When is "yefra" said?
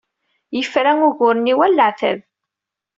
0.57-0.91